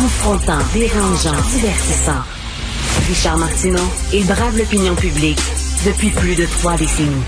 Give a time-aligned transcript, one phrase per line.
[0.00, 2.22] Confrontant, dérangeant, divertissant.
[3.08, 5.40] Richard Martineau, il brave l'opinion publique
[5.84, 7.24] depuis plus de trois décennies.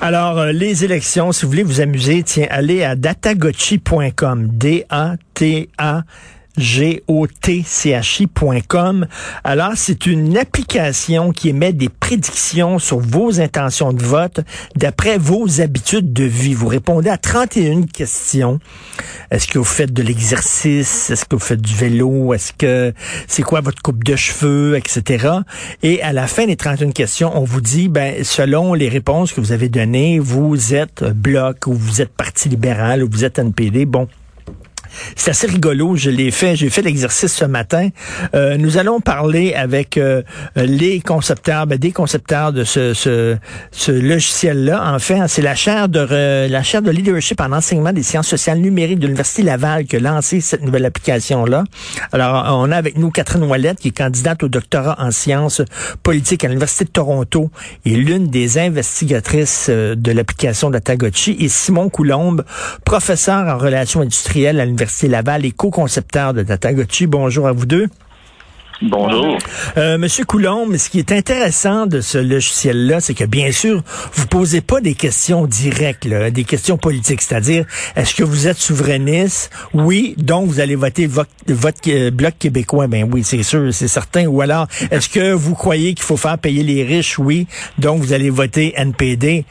[0.00, 4.48] Alors, euh, les élections, si vous voulez vous amuser, tiens, allez à datagotchi.com.
[4.48, 6.04] D-A-T-A
[6.56, 9.06] G-O-T-C-H-I.com.
[9.44, 14.40] Alors, c'est une application qui émet des prédictions sur vos intentions de vote
[14.76, 16.54] d'après vos habitudes de vie.
[16.54, 18.58] Vous répondez à 31 questions.
[19.30, 21.10] Est-ce que vous faites de l'exercice?
[21.10, 22.34] Est-ce que vous faites du vélo?
[22.34, 22.92] Est-ce que
[23.26, 25.28] c'est quoi votre coupe de cheveux, etc.
[25.82, 29.40] Et à la fin des 31 questions, on vous dit, ben, selon les réponses que
[29.40, 33.86] vous avez données, vous êtes bloc ou vous êtes parti libéral ou vous êtes NPD.
[33.86, 34.08] Bon,
[35.16, 35.96] c'est assez rigolo.
[35.96, 36.56] Je l'ai fait.
[36.56, 37.88] J'ai fait l'exercice ce matin.
[38.34, 40.22] Euh, nous allons parler avec euh,
[40.56, 43.36] les concepteurs, ben, des concepteurs de ce,
[43.88, 44.94] logiciel-là.
[44.94, 48.98] Enfin, c'est la chaire de la chaire de leadership en enseignement des sciences sociales numériques
[48.98, 51.64] de l'Université Laval qui a lancé cette nouvelle application-là.
[52.12, 55.62] Alors, on a avec nous Catherine Ouellette, qui est candidate au doctorat en sciences
[56.02, 57.50] politiques à l'Université de Toronto
[57.84, 62.44] et l'une des investigatrices euh, de l'application d'Atagotchi, et Simon Coulombe,
[62.84, 67.06] professeur en relations industrielles à l'Université l'Université Laval et co-concepteur de Datagotchi.
[67.06, 67.86] Bonjour à vous deux.
[68.80, 69.38] Bonjour.
[69.76, 73.80] Euh, Monsieur Coulombe, ce qui est intéressant de ce logiciel-là, c'est que bien sûr,
[74.14, 79.52] vous posez pas des questions directes, des questions politiques, c'est-à-dire, est-ce que vous êtes souverainiste?
[79.72, 81.30] Oui, donc vous allez voter votre,
[81.86, 82.88] euh, bloc québécois.
[82.88, 84.26] Ben oui, c'est sûr, c'est certain.
[84.26, 87.20] Ou alors, est-ce que vous croyez qu'il faut faire payer les riches?
[87.20, 87.46] Oui,
[87.78, 89.44] donc vous allez voter NPD.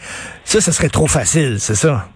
[0.43, 2.09] Ça, ce serait trop facile, c'est ça?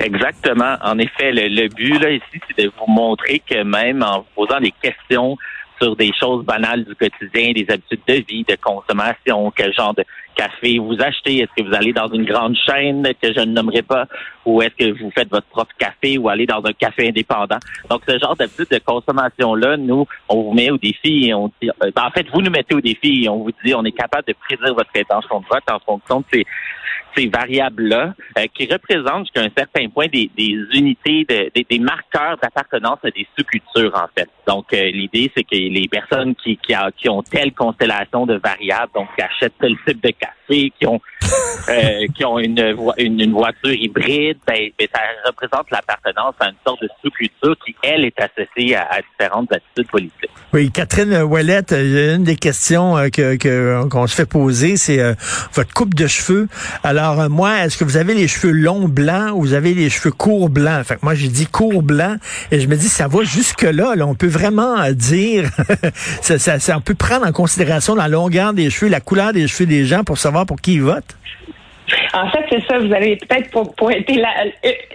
[0.00, 0.76] Exactement.
[0.82, 4.60] En effet, le, but là ici, c'est de vous montrer que même en vous posant
[4.60, 5.36] des questions
[5.80, 10.04] sur des choses banales du quotidien, des habitudes de vie, de consommation, quel genre de
[10.36, 13.82] café vous achetez, est-ce que vous allez dans une grande chaîne que je ne nommerai
[13.82, 14.06] pas,
[14.44, 17.58] ou est-ce que vous faites votre propre café ou allez dans un café indépendant.
[17.88, 21.70] Donc, ce genre d'habitude de consommation-là, nous, on vous met au défi et on dit,
[21.82, 24.26] euh, en fait, vous nous mettez au défi et on vous dit, on est capable
[24.28, 26.46] de prédire votre intention de vote en fonction de ces
[27.16, 30.30] ces variables-là, euh, qui représentent jusqu'à un certain point des,
[30.72, 34.28] unités, de, des, marqueurs d'appartenance à des sous-cultures, en fait.
[34.46, 38.92] Donc, euh, l'idée, c'est que les personnes qui, qui, qui, ont telle constellation de variables,
[38.94, 41.00] donc qui achètent tel type de café, qui ont
[41.68, 46.82] euh, qui ont une, une, voiture hybride, ben, ben, ça représente l'appartenance à une sorte
[46.82, 50.30] de sous-culture qui, elle, est associée à, différentes attitudes politiques.
[50.52, 53.34] Oui, Catherine Ouellette, une des questions que
[53.88, 55.14] qu'on se fait poser, c'est
[55.52, 56.48] votre coupe de cheveux.
[56.82, 59.90] Alors, euh, moi, est-ce que vous avez les cheveux longs blancs ou vous avez les
[59.90, 60.84] cheveux courts blancs?
[60.84, 62.16] Fait que moi, j'ai dit court blanc
[62.50, 63.94] et je me dis, ça va jusque-là.
[63.96, 64.06] Là.
[64.06, 65.50] On peut vraiment euh, dire,
[66.22, 69.84] ça, on peut prendre en considération la longueur des cheveux, la couleur des cheveux des
[69.84, 71.16] gens pour savoir pour qui ils votent?
[72.14, 72.78] En fait, c'est ça.
[72.78, 74.30] Vous avez peut-être pointé la,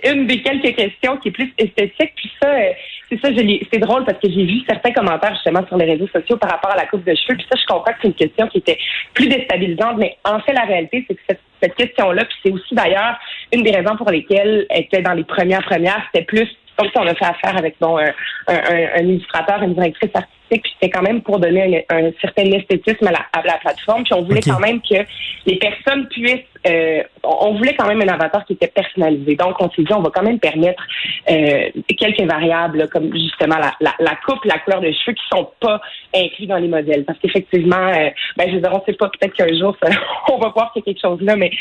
[0.10, 2.14] une des quelques questions qui est plus esthétique.
[2.16, 2.72] Puis ça, euh,
[3.10, 6.38] c'est ça, c'est drôle parce que j'ai vu certains commentaires justement sur les réseaux sociaux
[6.38, 7.36] par rapport à la coupe de cheveux.
[7.36, 8.78] Puis ça, je comprends que c'est une question qui était
[9.14, 9.98] plus déstabilisante.
[9.98, 13.20] Mais en fait, la réalité, c'est que cette, cette question-là, puis c'est aussi d'ailleurs
[13.52, 16.48] une des raisons pour lesquelles elle était dans les premières premières, c'était plus
[16.78, 18.14] comme si on a fait affaire avec bon, un,
[18.48, 23.08] un, un illustrateur, une directrice artistique puis c'était quand même pour donner un, certain esthétisme
[23.08, 24.04] à la, à la, plateforme.
[24.04, 24.96] Puis on voulait quand même que
[25.46, 29.36] les personnes puissent, euh, on voulait quand même un avatar qui était personnalisé.
[29.36, 30.84] Donc on s'est dit, on va quand même permettre
[31.30, 35.50] euh, quelques variables comme justement la, la, la, coupe, la couleur de cheveux qui sont
[35.60, 35.80] pas
[36.16, 37.06] inclus dans les modèles.
[37.06, 39.76] Parce qu'effectivement, euh, ben je veux dire, on sait pas, peut-être qu'un jour
[40.32, 41.52] on va voir qu'il y a quelque chose là, mais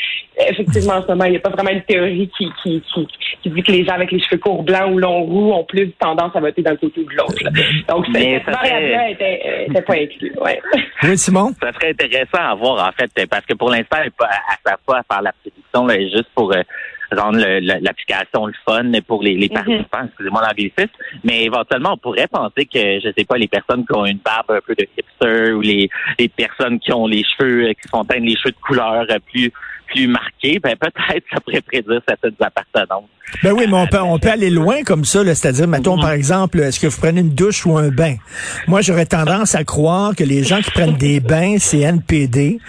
[0.47, 3.07] effectivement en ce moment, il n'y a pas vraiment une théorie qui, qui, qui,
[3.43, 5.91] qui, dit que les gens avec les cheveux courts blancs ou longs roux ont plus
[5.91, 7.43] tendance à voter d'un côté ou de l'autre.
[7.87, 8.41] Donc c'est
[8.79, 10.33] était, était pas inclus.
[10.39, 10.61] Ouais.
[11.03, 11.53] Oui, Simon?
[11.61, 14.25] Ça serait intéressant à voir, en fait, parce que pour l'instant, elle ne
[14.65, 16.61] sert pas à faire la prédiction, là, juste pour euh,
[17.15, 20.91] rendre l'application le, fun pour les, les participants, excusez-moi l'anglicisme,
[21.23, 24.51] mais éventuellement, on pourrait penser que, je sais pas, les personnes qui ont une barbe
[24.51, 28.25] un peu de hipster ou les, les personnes qui ont les cheveux, qui font teindre
[28.25, 29.51] les cheveux de couleur plus
[29.89, 33.09] plus marqué, ben peut-être ça pourrait prédire certaines appartenances.
[33.43, 36.01] Ben oui, mais on peut, on peut aller loin comme ça, c'est-à-dire, mettons mhm.
[36.01, 38.15] par exemple, est-ce que vous prenez une douche ou un bain?
[38.67, 42.59] Moi, j'aurais tendance à croire que les gens qui prennent des bains, c'est NPD.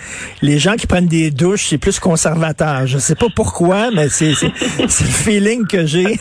[0.42, 2.86] Les gens qui prennent des douches, c'est plus conservateur.
[2.86, 4.32] Je sais pas pourquoi, mais c'est
[4.78, 6.18] le feeling que j'ai.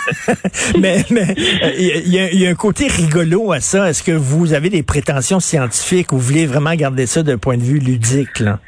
[0.78, 1.34] mais mais
[1.78, 3.88] il y, y, a un côté rigolo à ça.
[3.88, 7.56] Est-ce que vous avez des prétentions scientifiques ou vous voulez vraiment garder ça d'un point
[7.56, 8.40] de vue ludique?
[8.40, 8.58] Là?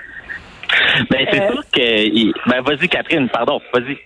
[1.10, 2.48] Ben, c'est euh, sûr que.
[2.50, 3.96] Ben, vas-y, Catherine, pardon, vas-y.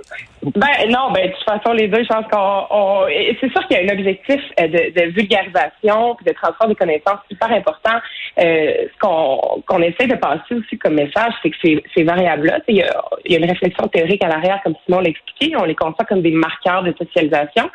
[0.43, 3.07] Ben, non, ben, de toute façon, les deux, je pense qu'on.
[3.41, 6.75] C'est sûr qu'il y a un objectif euh, de, de vulgarisation puis de transfert des
[6.75, 7.99] connaissances hyper important.
[8.39, 12.77] Euh, ce qu'on essaie de passer aussi comme message, c'est que ces, ces variables-là, il
[12.77, 15.55] y, a, y a une réflexion théorique à l'arrière, comme Simon l'a expliqué.
[15.57, 17.71] On les conçoit comme des marqueurs de socialisation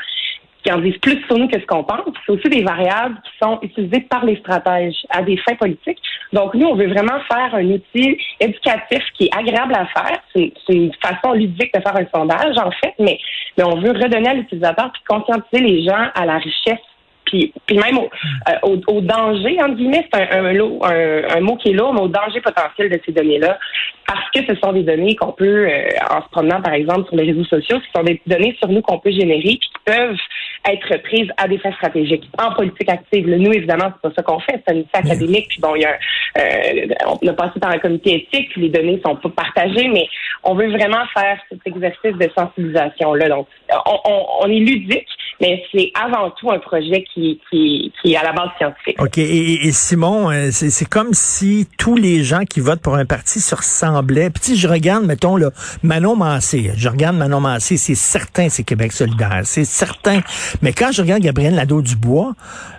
[0.67, 2.01] qui en disent plus sur nous que ce qu'on pense.
[2.25, 5.99] C'est aussi des variables qui sont utilisées par les stratèges à des fins politiques.
[6.33, 10.19] Donc, nous, on veut vraiment faire un outil éducatif qui est agréable à faire.
[10.35, 13.17] C'est une façon ludique de faire un sondage, en fait, mais,
[13.57, 16.79] mais on veut redonner à l'utilisateur puis conscientiser les gens à la richesse
[17.27, 18.09] puis, puis même au,
[18.71, 22.39] euh, danger, entre guillemets, c'est un, un, un, mot qui est lourd, mais au danger
[22.41, 23.59] potentiel de ces données-là,
[24.07, 27.17] parce que ce sont des données qu'on peut, euh, en se promenant par exemple sur
[27.17, 30.17] les réseaux sociaux, ce sont des données sur nous qu'on peut générer, qui peuvent
[30.67, 33.27] être prises à des fins stratégiques, en politique active.
[33.27, 35.85] nous, évidemment, c'est pas ça qu'on fait, c'est un outil académique, puis bon, il y
[35.85, 35.97] a,
[36.37, 36.87] euh,
[37.21, 40.07] on a passé par un comité éthique, les données sont pas partagées, mais
[40.43, 43.29] on veut vraiment faire cet exercice de sensibilisation-là.
[43.29, 43.47] Donc,
[43.85, 45.07] on, on, on est ludique,
[45.41, 49.01] mais c'est avant tout un projet qui, qui, qui est à la base scientifique.
[49.01, 49.17] OK.
[49.17, 53.53] Et, Simon, euh, c'est comme si tous les gens qui votent pour un parti se
[53.53, 54.29] ressemblaient.
[54.29, 55.51] Puis si je regarde, mettons, là,
[55.83, 60.21] Manon Massé, je regarde Manon Massé, c'est certain c'est Québec solidaire, c'est certain.
[60.61, 62.33] Mais quand je regarde Gabriel Nadeau-Dubois,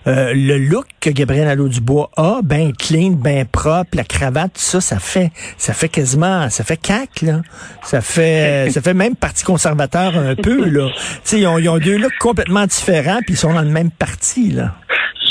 [0.06, 4.80] euh, le look que Gabriel Nadeau-Dubois a, ben clean, ben propre, la cravate, tout ça,
[4.80, 7.42] ça fait, ça fait quasiment, ça fait cac, là.
[7.82, 10.88] Ça fait, ça fait même parti conservateur un peu, là.
[11.24, 13.70] Tu sais, ils ont, ils ont deux looks complètement différents, puis ils sont dans le
[13.70, 14.74] même parti, là.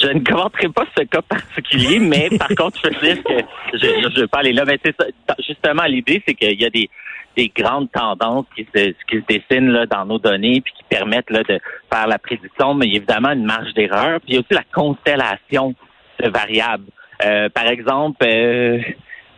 [0.02, 3.34] Je ne commenterai pas ce cas particulier, mais par contre, je veux dire que
[3.74, 4.64] je ne veux pas aller là.
[4.66, 4.80] Mais
[5.40, 6.90] justement, l'idée, c'est qu'il y a des,
[7.36, 11.30] des grandes tendances qui se, qui se dessinent là, dans nos données puis qui permettent
[11.30, 11.60] là, de
[11.92, 14.20] faire la prédiction, mais il y a évidemment une marge d'erreur.
[14.22, 15.74] Puis il y a aussi la constellation
[16.20, 16.86] de variables.
[17.26, 18.80] Euh, par exemple, euh,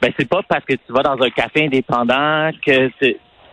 [0.02, 2.90] ben c'est pas parce que tu vas dans un café indépendant que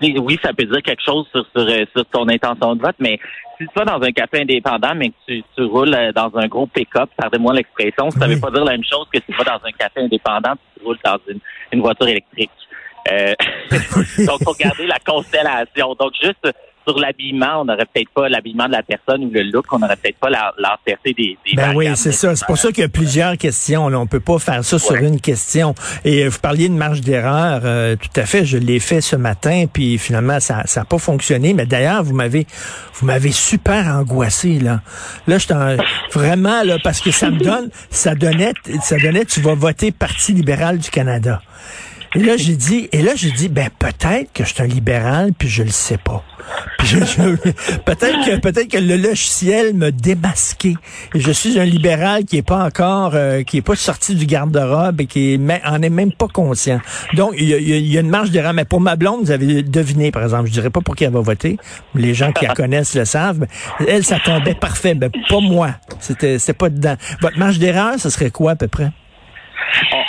[0.00, 3.19] oui, ça peut dire quelque chose sur, sur, sur ton intention de vote, mais
[3.58, 6.46] si tu vas dans un café indépendant, mais que tu, tu roules euh, dans un
[6.46, 9.36] gros pick-up, pardonnez-moi l'expression, ça ne veut pas dire la même chose que si tu
[9.36, 11.40] vas dans un café indépendant et tu roules dans une,
[11.72, 12.50] une voiture électrique.
[13.10, 13.34] Euh,
[14.26, 15.94] donc, faut garder la constellation.
[15.94, 16.48] Donc, juste
[16.86, 19.96] sur l'habillement, on n'aurait peut-être pas l'habillement de la personne ou le look, on n'aurait
[19.96, 22.36] peut-être pas l'entièreté des, des Ben oui, c'est ça.
[22.36, 23.88] C'est pour ça qu'il y a plusieurs questions.
[23.88, 23.98] Là.
[23.98, 25.74] On peut pas faire ça sur une question.
[26.04, 27.62] Et euh, vous parliez de marge d'erreur.
[27.64, 31.54] Euh, tout à fait, je l'ai fait ce matin, puis finalement, ça n'a pas fonctionné.
[31.54, 32.46] Mais d'ailleurs, vous m'avez
[32.94, 34.80] vous m'avez super angoissé, là.
[35.26, 35.46] Là, je
[36.12, 40.32] vraiment, là, parce que ça me donne, ça donnait, ça donnait, tu vas voter Parti
[40.32, 41.40] libéral du Canada.
[42.16, 45.32] Et là, j'ai dit, et là, j'ai dit, ben, peut-être que je suis un libéral,
[45.36, 46.24] puis je le sais pas.
[47.84, 50.76] peut-être que, peut-être que le logiciel m'a démasqué.
[51.14, 54.24] Et je suis un libéral qui est pas encore, euh, qui est pas sorti du
[54.24, 56.80] garde-robe et qui est, en est même pas conscient.
[57.12, 58.54] Donc, il y a, une marge d'erreur.
[58.54, 61.12] Mais pour ma blonde, vous avez deviné, par exemple, je dirais pas pour qui elle
[61.12, 61.58] va voter.
[61.94, 63.40] Les gens qui la connaissent le savent.
[63.40, 64.94] Mais elle, ça tombait parfait.
[64.94, 65.72] Mais pas moi.
[66.00, 66.96] C'était, c'était pas dedans.
[67.20, 68.90] Votre marge d'erreur, ce serait quoi, à peu près?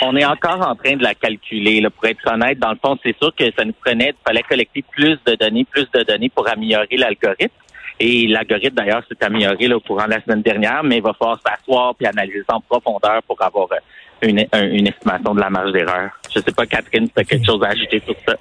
[0.08, 1.80] On, est encore en train de la calculer.
[1.80, 4.42] Là, pour être honnête, dans le fond, c'est sûr que ça nous prenait, il fallait
[4.42, 7.54] collecter plus de données, plus de données pour améliorer l'algorithme.
[8.00, 11.12] Et l'algorithme, d'ailleurs, s'est amélioré là, au courant de la semaine dernière, mais il va
[11.14, 13.78] falloir s'asseoir puis analyser en profondeur pour avoir euh,
[14.22, 16.10] une, estimation de la marge d'erreur.
[16.34, 18.36] Je sais pas, Catherine, si tu as quelque chose à ajouter sur ça.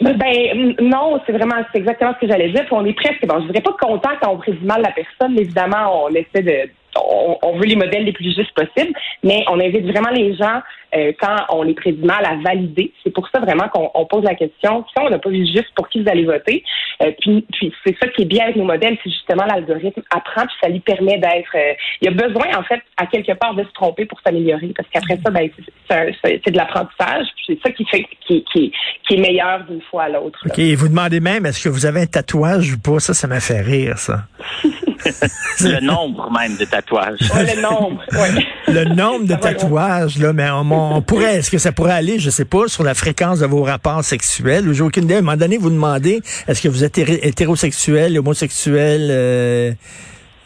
[0.00, 2.66] Ben non, c'est vraiment c'est exactement ce que j'allais dire.
[2.72, 5.42] on est presque bon, je dirais pas content quand on prédit mal la personne, mais
[5.42, 8.92] évidemment, on essaie de on, veut les modèles les plus justes possibles,
[9.22, 10.60] mais on invite vraiment les gens,
[10.94, 12.92] euh, quand on les prédit mal, à valider.
[13.02, 15.88] C'est pour ça vraiment qu'on pose la question, si on n'a pas vu juste pour
[15.88, 16.62] qui vous allez voter,
[17.02, 20.46] euh, puis, puis c'est ça qui est bien avec nos modèles, c'est justement l'algorithme apprend,
[20.46, 21.54] puis ça lui permet d'être...
[21.54, 24.72] Euh, il y a besoin, en fait, à quelque part, de se tromper pour s'améliorer,
[24.76, 25.48] parce qu'après ça, ben,
[25.88, 28.72] c'est de l'apprentissage, puis c'est ça qui fait qui, qui,
[29.06, 30.38] qui est meilleur d'une fois à l'autre.
[30.46, 33.00] OK, et vous demandez même, est-ce que vous avez un tatouage ou pas?
[33.00, 34.24] Ça, ça m'a fait rire, ça.
[35.60, 37.18] le nombre même de tatouages.
[37.20, 38.46] le nombre, oui.
[38.68, 42.44] Le nombre de tatouages, là, mais on, pourrait, est-ce que ça pourrait aller, je sais
[42.44, 44.72] pas, sur la fréquence de vos rapports sexuels?
[44.72, 45.14] J'ai aucune idée.
[45.14, 49.72] À un moment donné, vous demandez, est-ce que vous êtes hétérosexuel, homosexuel, euh,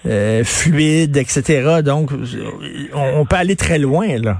[0.07, 1.81] euh, fluide, etc.
[1.85, 2.11] Donc,
[2.95, 4.38] on peut aller très loin, là.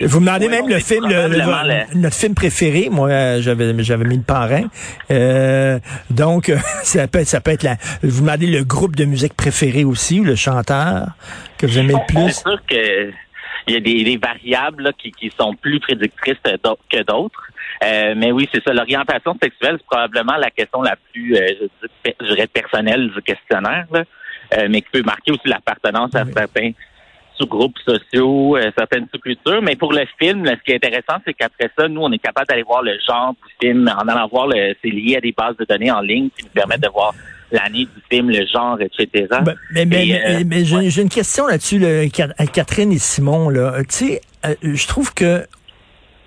[0.00, 2.88] Vous me demandez même le film, le, notre film préféré.
[2.90, 4.64] Moi, j'avais j'avais mis le parrain.
[5.10, 5.78] Euh,
[6.10, 6.52] donc,
[6.82, 7.76] ça peut être, ça peut être la.
[8.02, 11.08] Vous me demandez le groupe de musique préféré aussi, le chanteur
[11.58, 12.32] que vous aimez le plus?
[12.32, 13.10] C'est sûr que
[13.66, 17.42] il y a des, variables qui, qui sont plus prédictrices que d'autres.
[17.84, 18.72] Euh, mais oui, c'est ça.
[18.72, 21.68] L'orientation sexuelle, c'est probablement la question la plus, euh,
[22.02, 23.86] je, dirais, personnelle du questionnaire,
[24.70, 26.70] mais qui peut marquer aussi l'appartenance à certains
[27.38, 29.62] sous-groupes sociaux, euh, certaines sous-cultures.
[29.62, 32.46] Mais pour le film, ce qui est intéressant, c'est qu'après ça, nous, on est capable
[32.48, 35.56] d'aller voir le genre du film en allant voir le, c'est lié à des bases
[35.56, 37.14] de données en ligne qui nous permettent de voir
[37.50, 39.26] l'année du film, le genre, etc.
[39.72, 41.80] Ben, mais, euh, j'ai une question là-dessus,
[42.52, 43.48] Catherine et Simon.
[43.48, 43.78] Là.
[43.84, 45.46] Tu sais, euh, je trouve que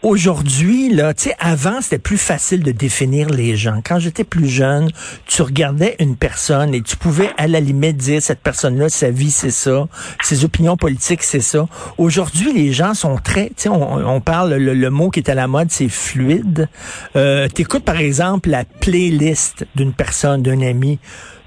[0.04, 3.82] Aujourd'hui, là, tu sais, avant, c'était plus facile de définir les gens.
[3.86, 4.90] Quand j'étais plus jeune,
[5.28, 9.30] tu regardais une personne et tu pouvais, à la limite, dire cette personne-là, sa vie,
[9.30, 9.88] c'est ça,
[10.24, 11.68] ses opinions politiques, c'est ça.
[12.00, 15.48] Aujourd'hui, les gens sont très, tu sais, on, parle, le, mot qui est à la
[15.48, 16.68] mode, c'est fluide.
[17.16, 20.98] Euh, T'écoutes, par exemple, la playlist d'une personne, d'un ami.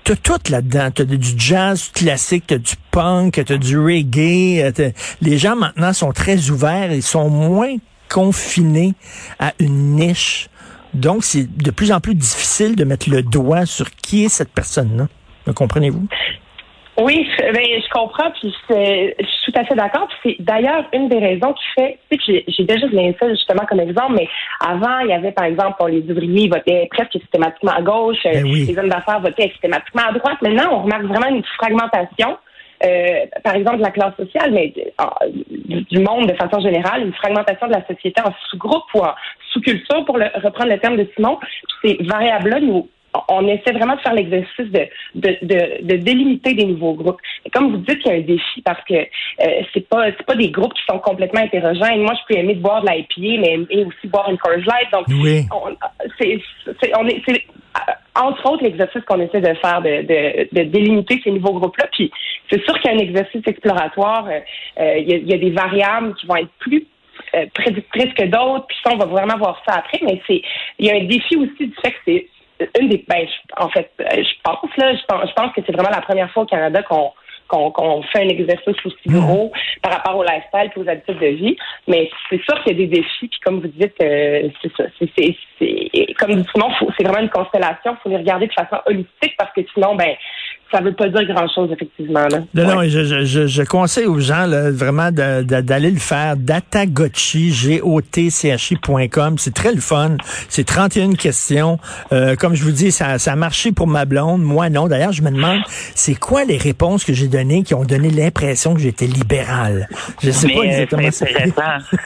[0.04, 0.90] T'as tout là-dedans.
[0.94, 4.72] T'as du jazz classique, t'as du punk, t'as du reggae.
[5.22, 7.74] Les gens maintenant sont très ouverts, ils sont moins
[8.14, 8.94] confiné
[9.40, 10.48] à une niche.
[10.94, 14.52] Donc, c'est de plus en plus difficile de mettre le doigt sur qui est cette
[14.52, 15.08] personne-là.
[15.48, 16.06] Me comprenez-vous?
[16.96, 20.06] Oui, ben, je comprends, puis je suis tout à fait d'accord.
[20.22, 23.80] C'est d'ailleurs une des raisons qui fait, tu sais, j'ai déjà donné ça justement comme
[23.80, 24.28] exemple, mais
[24.60, 28.46] avant, il y avait par exemple, pour les ouvriers, votaient presque systématiquement à gauche, ben
[28.46, 30.38] les hommes d'affaires votaient systématiquement à droite.
[30.40, 32.38] Maintenant, on remarque vraiment une fragmentation.
[32.84, 35.04] Euh, par exemple, la classe sociale, mais euh,
[35.90, 39.14] du monde de façon générale, une fragmentation de la société en sous-groupe ou en
[39.52, 41.38] sous-culture, pour le, reprendre le terme de Simon.
[41.82, 42.88] Ces variables-là nous
[43.28, 47.20] on essaie vraiment de faire l'exercice de, de, de, délimiter des nouveaux groupes.
[47.44, 50.26] Et comme vous dites, il y a un défi parce que euh, c'est pas c'est
[50.26, 52.02] pas des groupes qui sont complètement hétérogènes.
[52.02, 54.90] Moi, je peux aimer de boire de l'IPA, mais aimer aussi boire une Coors Light.
[54.92, 55.06] Donc,
[56.18, 57.44] c'est, on est, c'est
[58.16, 61.88] entre autres l'exercice qu'on essaie de faire de, de, de délimiter ces nouveaux groupes-là.
[61.92, 62.10] Puis
[62.50, 64.26] c'est sûr qu'il y a un exercice exploratoire.
[64.26, 64.40] Euh,
[64.80, 66.86] euh, il, y a, y a, des variables qui vont être plus
[67.54, 68.66] prédictrices que d'autres.
[68.68, 70.00] Puis ça, on va vraiment voir ça après.
[70.02, 70.42] Mais c'est
[70.78, 72.28] il y a un défi aussi du fait que c'est
[72.80, 75.72] une des ben, en fait, euh, je pense là, je pense, je pense que c'est
[75.72, 77.12] vraiment la première fois au Canada qu'on
[77.48, 79.20] qu'on fait un exercice aussi mmh.
[79.20, 81.56] gros par rapport au lifestyle et aux habitudes de vie.
[81.86, 84.84] Mais c'est sûr qu'il y a des défis, puis comme vous dites, euh, c'est ça.
[84.98, 87.92] C'est, comme dit Simon, c'est vraiment une constellation.
[87.92, 90.14] Il faut les regarder de façon holistique parce que sinon, ben,
[90.70, 92.26] ça veut pas dire grand-chose, effectivement.
[92.26, 92.40] Là.
[92.54, 96.36] Non, non, je, je, je, conseille aux gens là, vraiment d'aller le faire.
[96.36, 99.38] Datagotchi, G-O-T-C-H-I.com.
[99.38, 100.16] C'est très le fun.
[100.48, 101.78] C'est 31 questions.
[102.12, 104.42] Euh, comme je vous dis, ça, ça a marché pour ma blonde.
[104.42, 104.88] Moi, non.
[104.88, 105.60] D'ailleurs, je me demande,
[105.94, 109.88] c'est quoi les réponses que j'ai données qui ont donné l'impression que j'étais libéral?
[110.22, 111.08] Je sais pas exactement.
[111.10, 111.62] C'est intéressant.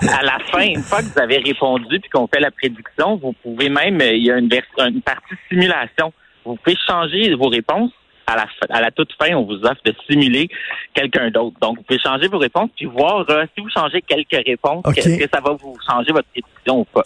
[0.00, 3.34] à, la fin, une fois que vous avez répondu puis qu'on fait la prédiction, vous
[3.42, 6.12] pouvez même, il y a une, une partie simulation
[6.46, 7.92] vous pouvez changer vos réponses
[8.26, 10.48] à la, à la toute fin, on vous offre de simuler
[10.94, 11.56] quelqu'un d'autre.
[11.60, 15.16] Donc, vous pouvez changer vos réponses puis voir euh, si vous changez quelques réponses, est-ce
[15.16, 16.28] que ça va vous changer votre
[16.66, 17.02] décision ou pas.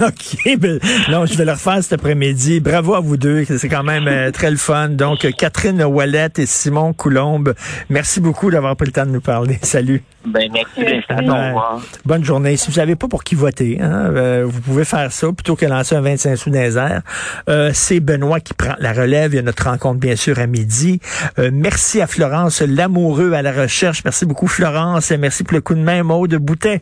[0.06, 0.58] OK.
[0.58, 0.80] Ben,
[1.10, 2.60] non, je vais le refaire cet après-midi.
[2.60, 3.44] Bravo à vous deux.
[3.44, 4.88] C'est quand même euh, très le fun.
[4.88, 7.54] Donc, Catherine Wallet et Simon Coulombe,
[7.90, 9.58] merci beaucoup d'avoir pris le temps de nous parler.
[9.62, 10.02] Salut.
[10.26, 12.56] Ben, merci de Bonne journée.
[12.56, 15.66] Si vous savez pas pour qui voter, hein, euh, vous pouvez faire ça plutôt que
[15.66, 17.02] lancer un 25 sous airs.
[17.48, 19.34] Euh, c'est Benoît qui prend la relève.
[19.34, 21.00] Il y a notre rencontre, bien sûr, à midi.
[21.38, 24.02] Euh, merci à Florence Lamoureux à la recherche.
[24.04, 25.10] Merci beaucoup, Florence.
[25.10, 26.80] Et merci pour le coup de main, de Boutet.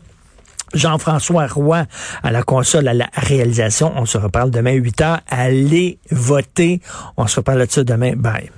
[0.74, 1.84] Jean-François Roy
[2.22, 3.92] à la console, à la réalisation.
[3.96, 5.20] On se reparle demain 8 heures.
[5.28, 6.80] Allez voter.
[7.16, 8.14] On se reparle de ça demain.
[8.16, 8.50] Bye.